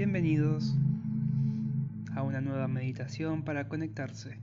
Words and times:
Bienvenidos 0.00 0.74
a 2.14 2.22
una 2.22 2.40
nueva 2.40 2.68
meditación 2.68 3.42
para 3.42 3.68
conectarse. 3.68 4.38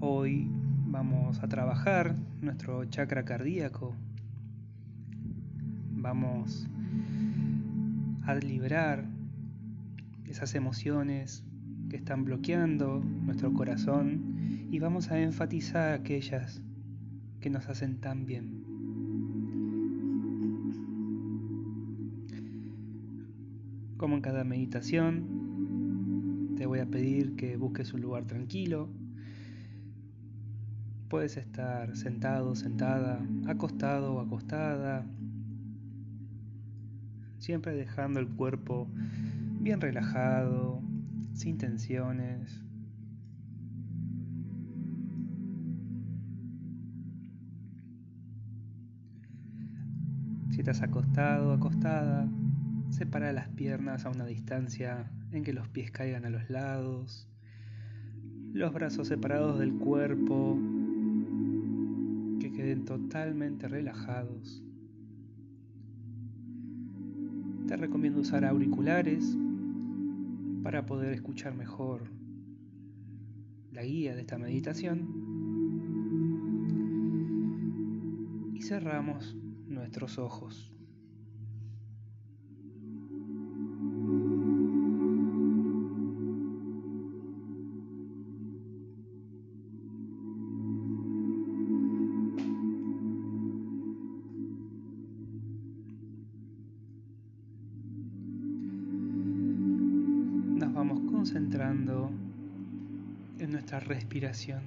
Hoy 0.00 0.50
vamos 0.88 1.40
a 1.40 1.46
trabajar 1.46 2.16
nuestro 2.40 2.84
chakra 2.86 3.24
cardíaco. 3.24 3.94
Vamos 5.92 6.66
a 8.24 8.34
liberar 8.34 9.04
esas 10.24 10.56
emociones 10.56 11.44
que 11.88 11.94
están 11.94 12.24
bloqueando 12.24 12.98
nuestro 12.98 13.52
corazón 13.52 14.66
y 14.72 14.80
vamos 14.80 15.12
a 15.12 15.20
enfatizar 15.20 15.92
aquellas 15.92 16.60
que 17.38 17.50
nos 17.50 17.68
hacen 17.68 18.00
tan 18.00 18.26
bien. 18.26 18.65
Como 23.96 24.16
en 24.16 24.20
cada 24.20 24.44
meditación, 24.44 26.54
te 26.56 26.66
voy 26.66 26.80
a 26.80 26.86
pedir 26.86 27.34
que 27.34 27.56
busques 27.56 27.94
un 27.94 28.02
lugar 28.02 28.26
tranquilo. 28.26 28.90
Puedes 31.08 31.38
estar 31.38 31.96
sentado, 31.96 32.54
sentada, 32.54 33.26
acostado 33.46 34.14
o 34.14 34.20
acostada, 34.20 35.06
siempre 37.38 37.74
dejando 37.74 38.20
el 38.20 38.28
cuerpo 38.28 38.90
bien 39.60 39.80
relajado, 39.80 40.82
sin 41.32 41.56
tensiones. 41.56 42.62
Si 50.50 50.58
estás 50.58 50.82
acostado, 50.82 51.52
acostada, 51.52 52.28
separa 52.90 53.32
las 53.32 53.48
piernas 53.48 54.06
a 54.06 54.10
una 54.10 54.26
distancia 54.26 55.10
en 55.32 55.42
que 55.42 55.52
los 55.52 55.68
pies 55.68 55.90
caigan 55.90 56.24
a 56.24 56.30
los 56.30 56.48
lados, 56.50 57.28
los 58.52 58.72
brazos 58.72 59.08
separados 59.08 59.58
del 59.58 59.74
cuerpo, 59.74 60.58
que 62.40 62.52
queden 62.52 62.84
totalmente 62.84 63.68
relajados. 63.68 64.62
Te 67.66 67.76
recomiendo 67.76 68.20
usar 68.20 68.44
auriculares 68.44 69.36
para 70.62 70.86
poder 70.86 71.12
escuchar 71.12 71.54
mejor 71.54 72.04
la 73.72 73.82
guía 73.82 74.14
de 74.14 74.22
esta 74.22 74.38
meditación. 74.38 75.06
Y 78.54 78.62
cerramos 78.62 79.36
nuestros 79.66 80.18
ojos. 80.18 80.75
En 101.58 103.50
nuestra 103.50 103.80
respiración. 103.80 104.60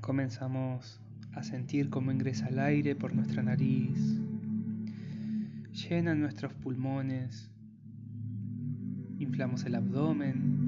Comenzamos 0.00 1.00
a 1.34 1.44
sentir 1.44 1.88
cómo 1.88 2.10
ingresa 2.10 2.48
el 2.48 2.58
aire 2.58 2.96
por 2.96 3.14
nuestra 3.14 3.44
nariz, 3.44 4.20
llena 5.72 6.16
nuestros 6.16 6.52
pulmones, 6.54 7.48
inflamos 9.20 9.64
el 9.66 9.76
abdomen, 9.76 10.66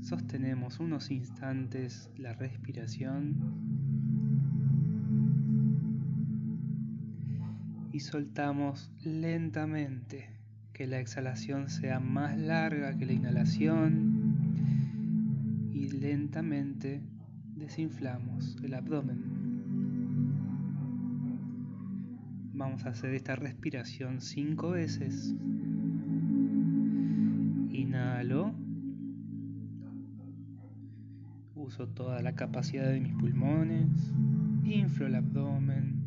sostenemos 0.00 0.80
unos 0.80 1.10
instantes 1.10 2.08
la 2.16 2.32
respiración 2.32 3.90
y 7.92 8.00
soltamos 8.00 8.90
lentamente 9.04 10.28
que 10.72 10.86
la 10.86 11.00
exhalación 11.00 11.68
sea 11.68 12.00
más 12.00 12.38
larga 12.38 12.96
que 12.96 13.06
la 13.06 13.12
inhalación 13.12 14.30
y 15.72 15.90
lentamente 15.90 17.02
desinflamos 17.56 18.56
el 18.62 18.74
abdomen. 18.74 19.40
Vamos 22.54 22.84
a 22.84 22.90
hacer 22.90 23.14
esta 23.14 23.36
respiración 23.36 24.20
cinco 24.20 24.70
veces. 24.70 25.34
Inhalo. 27.70 28.54
Uso 31.54 31.88
toda 31.88 32.20
la 32.22 32.34
capacidad 32.34 32.90
de 32.90 33.00
mis 33.00 33.14
pulmones. 33.14 34.12
Inflo 34.64 35.06
el 35.06 35.14
abdomen. 35.14 35.99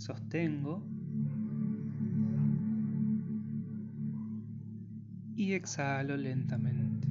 Sostengo. 0.00 0.82
Y 5.36 5.52
exhalo 5.52 6.16
lentamente. 6.16 7.10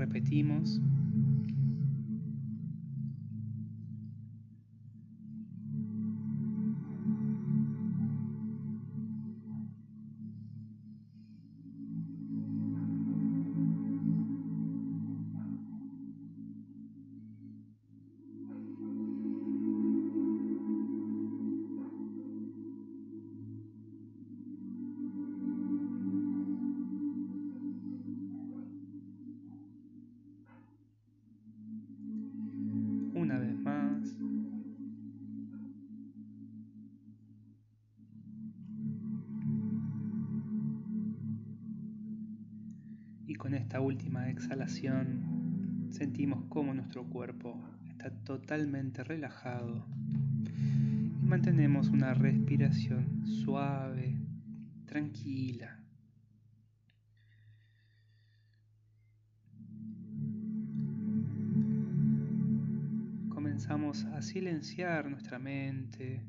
repetimos. 0.00 0.80
Esta 43.70 43.80
última 43.80 44.28
exhalación 44.28 45.86
sentimos 45.90 46.42
cómo 46.48 46.74
nuestro 46.74 47.04
cuerpo 47.04 47.56
está 47.88 48.10
totalmente 48.10 49.04
relajado 49.04 49.86
y 51.22 51.24
mantenemos 51.24 51.86
una 51.86 52.12
respiración 52.12 53.24
suave, 53.24 54.16
tranquila. 54.86 55.78
comenzamos 63.28 64.04
a 64.06 64.20
silenciar 64.20 65.08
nuestra 65.08 65.38
mente, 65.38 66.24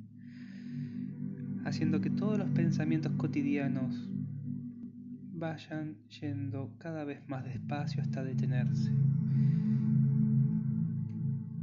haciendo 1.65 2.01
que 2.01 2.11
todos 2.11 2.37
los 2.37 2.49
pensamientos 2.51 3.13
cotidianos 3.13 4.10
vayan 5.41 5.97
yendo 6.21 6.71
cada 6.77 7.03
vez 7.03 7.27
más 7.27 7.43
despacio 7.43 8.03
hasta 8.03 8.23
detenerse. 8.23 8.91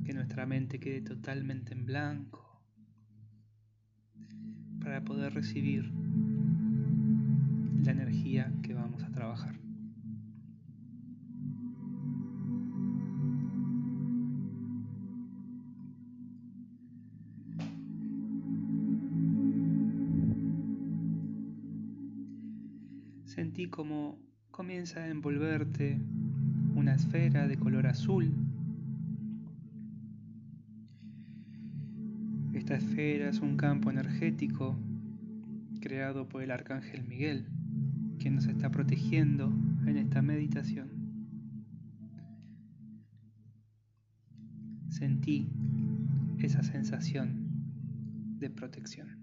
Que 0.04 0.12
nuestra 0.12 0.46
mente 0.46 0.80
quede 0.80 1.00
totalmente 1.00 1.74
en 1.74 1.86
blanco 1.86 2.60
para 4.82 5.04
poder 5.04 5.32
recibir 5.32 5.92
la 7.84 7.92
energía 7.92 8.52
que 8.62 8.74
vamos 8.74 9.04
a 9.04 9.12
trabajar. 9.12 9.67
Sentí 23.38 23.68
como 23.68 24.18
comienza 24.50 24.98
a 24.98 25.08
envolverte 25.08 26.00
una 26.74 26.96
esfera 26.96 27.46
de 27.46 27.56
color 27.56 27.86
azul. 27.86 28.34
Esta 32.52 32.74
esfera 32.74 33.28
es 33.28 33.38
un 33.38 33.56
campo 33.56 33.92
energético 33.92 34.76
creado 35.80 36.28
por 36.28 36.42
el 36.42 36.50
Arcángel 36.50 37.04
Miguel, 37.04 37.46
quien 38.18 38.34
nos 38.34 38.46
está 38.46 38.72
protegiendo 38.72 39.52
en 39.86 39.98
esta 39.98 40.20
meditación. 40.20 40.88
Sentí 44.88 45.48
esa 46.40 46.64
sensación 46.64 47.46
de 48.40 48.50
protección. 48.50 49.17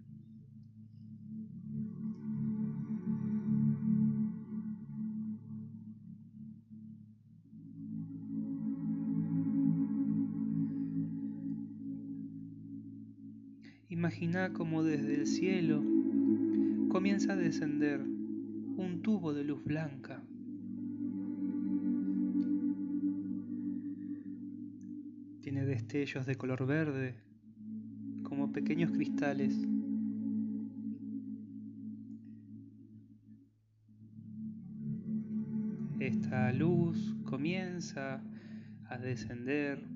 Imagina 14.15 14.53
como 14.53 14.81
desde 14.81 15.13
el 15.13 15.27
cielo 15.27 15.83
comienza 16.87 17.33
a 17.33 17.35
descender 17.35 17.99
un 17.99 19.01
tubo 19.03 19.33
de 19.33 19.43
luz 19.43 19.61
blanca. 19.65 20.23
Tiene 25.41 25.65
destellos 25.65 26.25
de 26.25 26.35
color 26.35 26.65
verde, 26.65 27.15
como 28.23 28.53
pequeños 28.53 28.91
cristales. 28.91 29.53
Esta 35.99 36.53
luz 36.53 37.17
comienza 37.25 38.23
a 38.87 38.97
descender 38.97 39.94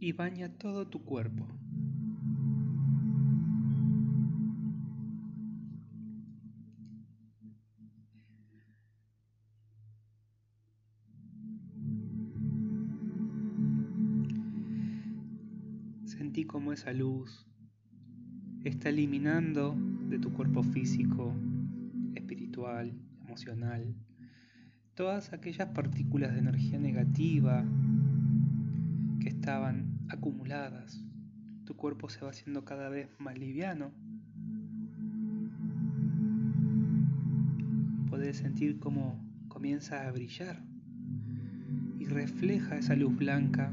y 0.00 0.12
baña 0.12 0.48
todo 0.48 0.86
tu 0.86 1.04
cuerpo. 1.04 1.46
Sentí 16.04 16.44
como 16.44 16.72
esa 16.72 16.92
luz 16.92 17.46
está 18.64 18.88
eliminando 18.88 19.76
de 20.08 20.18
tu 20.18 20.32
cuerpo 20.32 20.62
físico, 20.62 21.34
espiritual, 22.14 22.92
emocional, 23.24 23.94
todas 24.94 25.32
aquellas 25.32 25.68
partículas 25.68 26.32
de 26.32 26.40
energía 26.40 26.78
negativa 26.78 27.64
estaban 29.48 29.98
acumuladas. 30.10 31.02
Tu 31.64 31.74
cuerpo 31.74 32.10
se 32.10 32.20
va 32.20 32.28
haciendo 32.28 32.66
cada 32.66 32.90
vez 32.90 33.08
más 33.18 33.38
liviano. 33.38 33.92
Puedes 38.10 38.36
sentir 38.36 38.78
cómo 38.78 39.18
comienza 39.48 40.06
a 40.06 40.12
brillar 40.12 40.62
y 41.98 42.04
refleja 42.04 42.76
esa 42.76 42.94
luz 42.94 43.16
blanca 43.16 43.72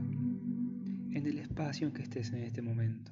en 1.11 1.25
el 1.25 1.39
espacio 1.39 1.87
en 1.87 1.93
que 1.93 2.03
estés 2.03 2.31
en 2.31 2.43
este 2.43 2.61
momento. 2.61 3.11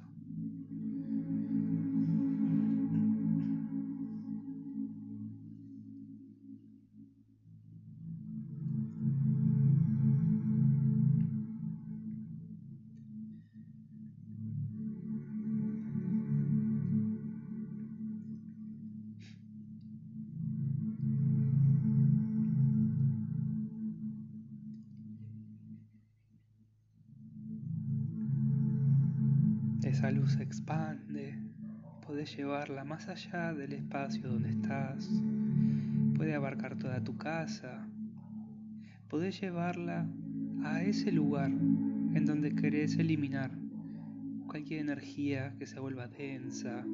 Esa 30.04 30.12
luz 30.12 30.32
se 30.32 30.42
expande, 30.42 31.34
puedes 32.06 32.36
llevarla 32.36 32.84
más 32.84 33.08
allá 33.08 33.54
del 33.54 33.72
espacio 33.72 34.28
donde 34.28 34.50
estás, 34.50 35.08
puede 36.14 36.34
abarcar 36.34 36.76
toda 36.76 37.02
tu 37.02 37.16
casa, 37.16 37.88
puedes 39.08 39.40
llevarla 39.40 40.06
a 40.62 40.82
ese 40.82 41.10
lugar 41.10 41.50
en 41.50 42.26
donde 42.26 42.54
querés 42.54 42.98
eliminar 42.98 43.50
cualquier 44.46 44.80
energía 44.80 45.54
que 45.58 45.66
se 45.66 45.80
vuelva 45.80 46.06
densa, 46.06 46.84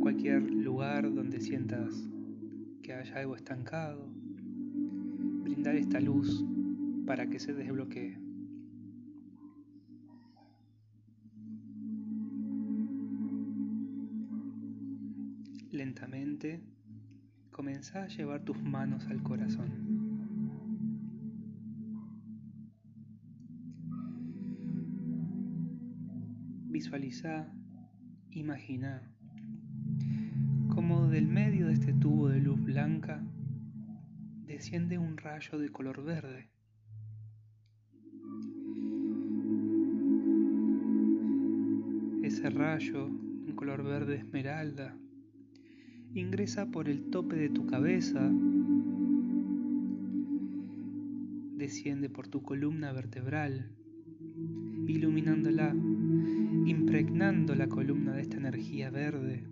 cualquier 0.00 0.50
lugar 0.50 1.12
donde 1.12 1.42
sientas 1.42 2.08
que 2.82 2.94
haya 2.94 3.16
algo 3.18 3.36
estancado, 3.36 4.08
brindar 5.42 5.76
esta 5.76 6.00
luz 6.00 6.42
para 7.04 7.26
que 7.26 7.38
se 7.38 7.52
desbloquee. 7.52 8.25
Lentamente 15.76 16.64
comienza 17.50 18.04
a 18.04 18.08
llevar 18.08 18.40
tus 18.44 18.56
manos 18.62 19.04
al 19.08 19.22
corazón. 19.22 19.68
Visualiza, 26.70 27.52
imagina 28.30 29.12
como 30.74 31.08
del 31.08 31.26
medio 31.26 31.66
de 31.66 31.74
este 31.74 31.92
tubo 31.92 32.28
de 32.30 32.40
luz 32.40 32.58
blanca 32.58 33.22
desciende 34.46 34.96
un 34.96 35.18
rayo 35.18 35.58
de 35.58 35.68
color 35.68 36.02
verde. 36.02 36.48
Ese 42.22 42.48
rayo, 42.48 43.08
un 43.08 43.52
color 43.54 43.84
verde 43.84 44.16
esmeralda, 44.16 44.96
ingresa 46.20 46.70
por 46.70 46.88
el 46.88 47.10
tope 47.10 47.36
de 47.36 47.50
tu 47.50 47.66
cabeza, 47.66 48.30
desciende 51.56 52.08
por 52.08 52.28
tu 52.28 52.42
columna 52.42 52.92
vertebral, 52.92 53.70
iluminándola, 54.86 55.74
impregnando 56.64 57.54
la 57.54 57.68
columna 57.68 58.14
de 58.14 58.22
esta 58.22 58.38
energía 58.38 58.90
verde. 58.90 59.44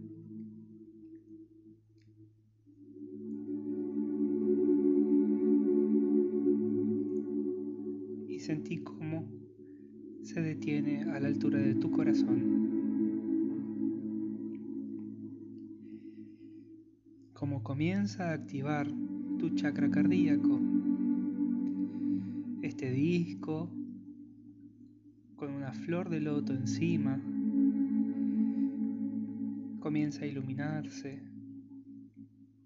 Y 8.29 8.39
sentí 8.41 8.79
cómo 8.79 9.29
se 10.23 10.41
detiene 10.41 11.03
a 11.03 11.21
la 11.21 11.29
altura 11.29 11.59
de 11.59 11.75
tu 11.75 11.91
corazón. 11.91 12.84
Como 17.35 17.65
comienza 17.65 18.31
a 18.31 18.33
activar 18.35 18.87
tu 19.39 19.51
chakra 19.57 19.91
cardíaco. 19.91 20.61
Este 22.63 22.91
disco 22.93 23.69
con 25.35 25.53
una 25.53 25.73
flor 25.73 26.09
de 26.09 26.21
loto 26.21 26.53
encima 26.53 27.21
comienza 29.81 30.25
a 30.25 30.27
iluminarse, 30.27 31.21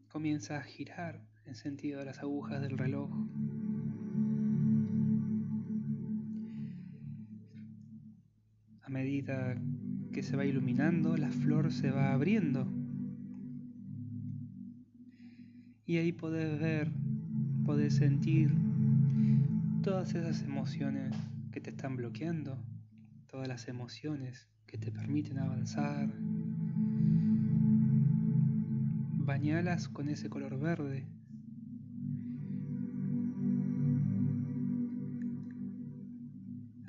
comienza 0.08 0.58
a 0.58 0.62
girar 0.62 1.24
en 1.46 1.54
sentido 1.54 2.00
de 2.00 2.04
las 2.04 2.18
agujas 2.20 2.60
del 2.60 2.76
reloj. 2.76 3.10
A 8.82 8.90
medida 8.90 9.56
que 10.12 10.22
se 10.22 10.36
va 10.36 10.44
iluminando, 10.44 11.16
la 11.16 11.30
flor 11.30 11.72
se 11.72 11.90
va 11.90 12.12
abriendo 12.12 12.68
Y 15.88 15.96
ahí 15.96 16.12
podés 16.12 16.60
ver, 16.60 16.92
podés 17.64 17.94
sentir 17.94 18.52
todas 19.82 20.14
esas 20.14 20.42
emociones 20.42 21.16
que 21.50 21.62
te 21.62 21.70
están 21.70 21.96
bloqueando, 21.96 22.58
todas 23.26 23.48
las 23.48 23.68
emociones 23.68 24.50
que 24.66 24.76
te 24.76 24.92
permiten 24.92 25.38
avanzar. 25.38 26.10
Bañalas 29.24 29.88
con 29.88 30.10
ese 30.10 30.28
color 30.28 30.60
verde. 30.60 31.06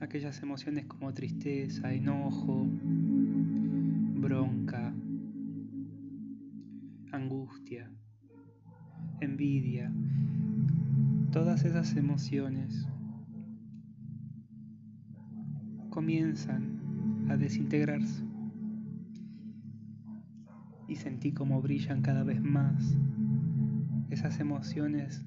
Aquellas 0.01 0.43
emociones 0.43 0.87
como 0.87 1.13
tristeza, 1.13 1.93
enojo, 1.93 2.67
bronca, 4.15 4.93
todas 11.59 11.75
esas 11.75 11.97
emociones 11.97 12.87
comienzan 15.89 17.27
a 17.29 17.35
desintegrarse. 17.35 18.23
Y 20.87 20.95
sentí 20.95 21.33
como 21.33 21.61
brillan 21.61 22.01
cada 22.01 22.23
vez 22.23 22.41
más 22.41 22.95
esas 24.09 24.39
emociones 24.39 25.25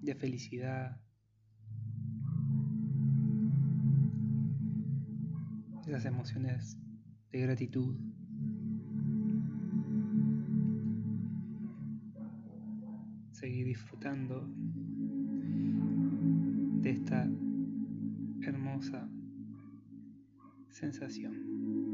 de 0.00 0.14
felicidad, 0.14 0.98
esas 5.86 6.06
emociones 6.06 6.78
de 7.32 7.40
gratitud. 7.40 7.96
Seguí 13.32 13.62
disfrutando 13.62 14.48
de 16.82 16.90
esta 16.90 17.28
hermosa 18.42 19.08
sensación. 20.70 21.87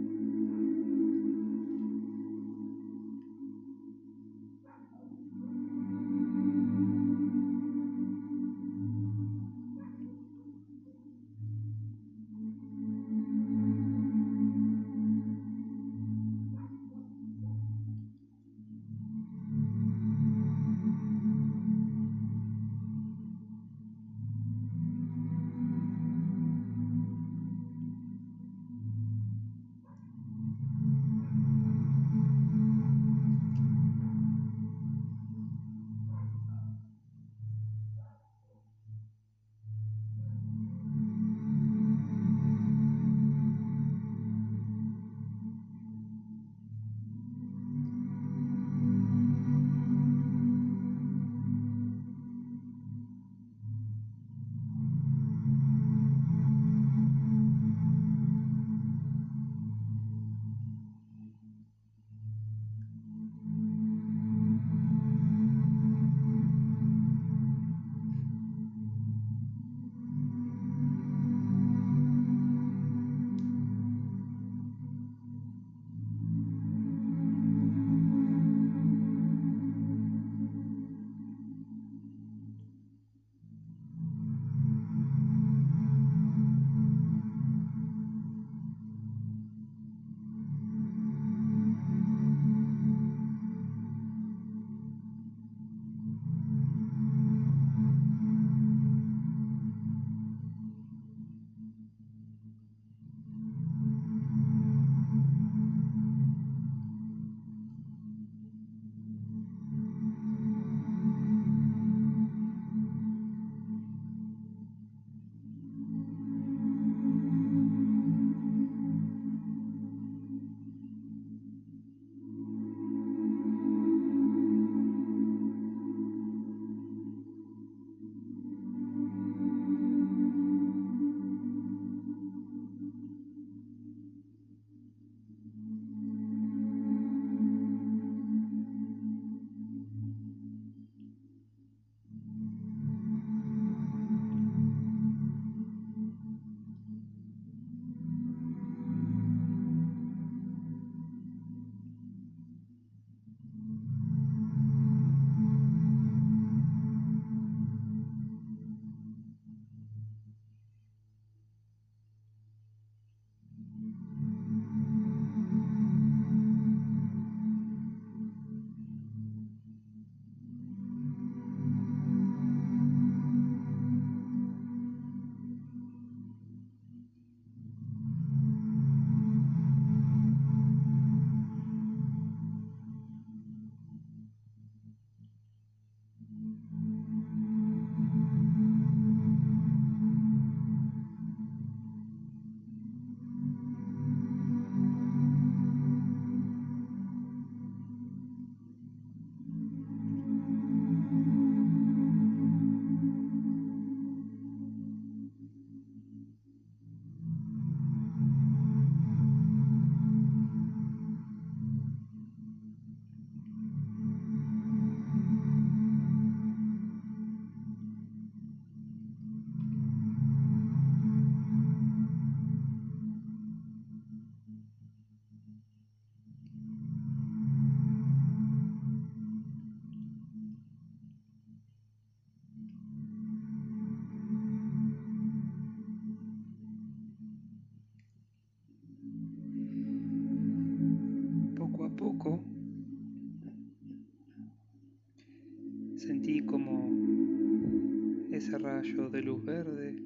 De 248.85 249.23
luz 249.23 249.43
verde 249.43 249.97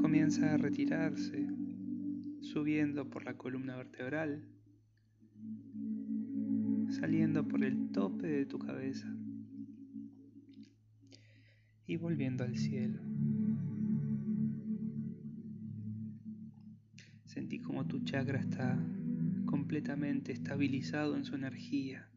comienza 0.00 0.54
a 0.54 0.56
retirarse, 0.56 1.46
subiendo 2.40 3.10
por 3.10 3.26
la 3.26 3.36
columna 3.36 3.76
vertebral, 3.76 4.48
saliendo 6.88 7.46
por 7.46 7.62
el 7.64 7.90
tope 7.92 8.26
de 8.26 8.46
tu 8.46 8.58
cabeza 8.58 9.14
y 11.86 11.96
volviendo 11.98 12.42
al 12.42 12.56
cielo. 12.56 13.02
Sentí 17.26 17.58
como 17.58 17.86
tu 17.86 18.02
chakra 18.04 18.40
está 18.40 18.82
completamente 19.44 20.32
estabilizado 20.32 21.14
en 21.14 21.26
su 21.26 21.34
energía. 21.34 22.08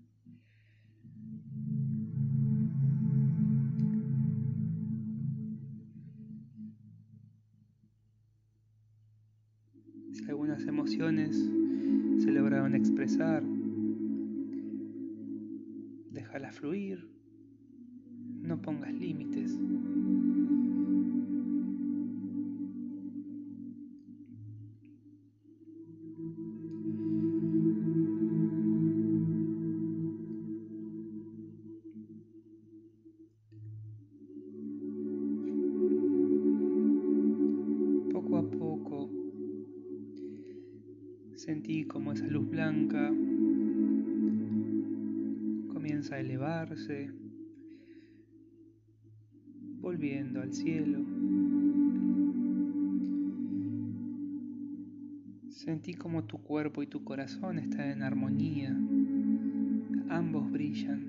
Expresar, 13.09 13.41
déjala 16.11 16.51
fluir, 16.51 17.09
no 18.43 18.61
pongas 18.61 18.93
límites. 18.93 19.51
Volviendo 49.81 50.41
al 50.41 50.53
cielo. 50.53 50.99
Sentí 55.49 55.93
como 55.93 56.25
tu 56.25 56.41
cuerpo 56.41 56.83
y 56.83 56.87
tu 56.87 57.03
corazón 57.03 57.59
están 57.59 57.89
en 57.89 58.03
armonía, 58.03 58.69
ambos 60.09 60.51
brillan. 60.51 61.08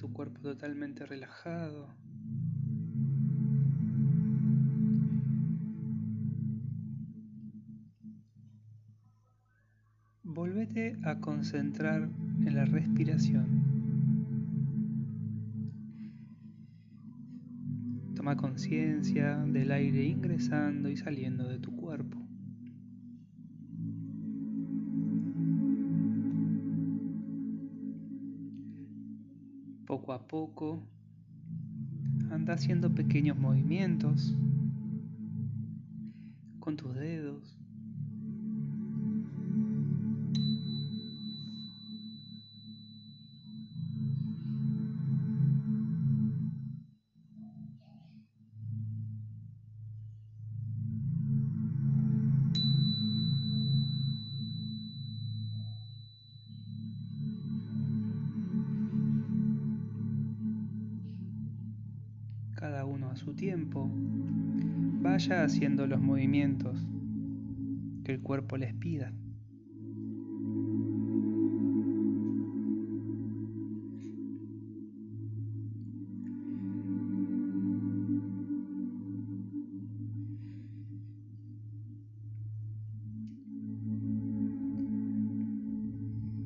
Tu 0.00 0.10
cuerpo 0.14 0.40
totalmente 0.40 1.04
relajado. 1.04 1.86
Volvete 10.22 10.96
a 11.04 11.20
concentrar 11.20 12.08
en 12.46 12.54
la 12.54 12.64
respiración. 12.64 13.44
Toma 18.14 18.38
conciencia 18.38 19.36
del 19.36 19.70
aire 19.70 20.04
ingresando 20.04 20.88
y 20.88 20.96
saliendo 20.96 21.46
de 21.46 21.58
tu 21.58 21.76
cuerpo. 21.76 22.29
Poco 30.00 30.12
a 30.14 30.26
poco 30.26 30.82
anda 32.30 32.54
haciendo 32.54 32.88
pequeños 32.90 33.36
movimientos 33.36 34.34
con 36.58 36.74
tus 36.74 36.94
dedos. 36.94 37.49
Tiempo, 63.40 63.90
vaya 65.00 65.44
haciendo 65.44 65.86
los 65.86 65.98
movimientos 65.98 66.78
que 68.04 68.12
el 68.12 68.20
cuerpo 68.20 68.58
les 68.58 68.74
pida. 68.74 69.14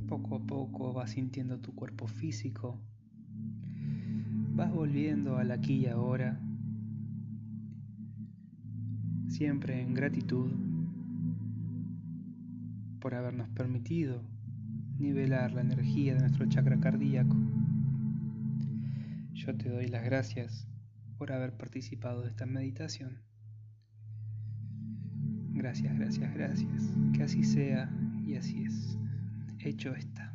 Poco 0.06 0.36
a 0.36 0.46
poco 0.46 0.92
vas 0.92 1.10
sintiendo 1.10 1.58
tu 1.58 1.74
cuerpo 1.74 2.06
físico 2.06 2.78
vas 4.54 4.72
volviendo 4.72 5.36
al 5.36 5.50
aquí 5.50 5.74
y 5.74 5.86
ahora, 5.86 6.38
siempre 9.34 9.82
en 9.82 9.94
gratitud 9.94 10.48
por 13.00 13.16
habernos 13.16 13.48
permitido 13.48 14.22
nivelar 14.96 15.52
la 15.52 15.62
energía 15.62 16.14
de 16.14 16.20
nuestro 16.20 16.46
chakra 16.46 16.78
cardíaco. 16.78 17.36
Yo 19.32 19.56
te 19.56 19.68
doy 19.68 19.88
las 19.88 20.04
gracias 20.04 20.68
por 21.18 21.32
haber 21.32 21.56
participado 21.56 22.22
de 22.22 22.28
esta 22.28 22.46
meditación. 22.46 23.22
Gracias, 25.50 25.98
gracias, 25.98 26.32
gracias. 26.32 26.82
Que 27.12 27.24
así 27.24 27.42
sea 27.42 27.90
y 28.24 28.36
así 28.36 28.62
es. 28.62 28.96
Hecho 29.58 29.96
está. 29.96 30.33